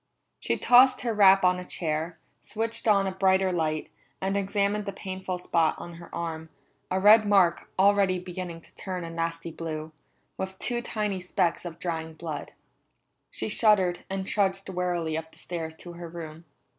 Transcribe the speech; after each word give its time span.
She 0.39 0.57
tossed 0.57 1.01
her 1.01 1.13
wrap 1.13 1.43
on 1.43 1.59
a 1.59 1.63
chair, 1.63 2.17
switched 2.39 2.87
on 2.87 3.05
a 3.05 3.11
brighter 3.11 3.51
light, 3.51 3.91
and 4.19 4.35
examined 4.35 4.87
the 4.87 4.91
painful 4.91 5.37
spot 5.37 5.75
on 5.77 5.93
her 6.01 6.09
arm, 6.15 6.49
a 6.89 6.99
red 6.99 7.27
mark 7.27 7.69
already 7.77 8.17
beginning 8.17 8.61
to 8.61 8.73
turn 8.73 9.03
a 9.03 9.11
nasty 9.11 9.51
blue, 9.51 9.91
with 10.39 10.57
two 10.57 10.81
tiny 10.81 11.19
specks 11.19 11.65
of 11.65 11.77
drying 11.77 12.15
blood. 12.15 12.53
She 13.29 13.47
shuddered, 13.47 14.03
and 14.09 14.25
trudged 14.25 14.67
wearily 14.69 15.15
up 15.15 15.31
the 15.31 15.37
stairs 15.37 15.75
to 15.75 15.93
her 15.93 16.09
room. 16.09 16.45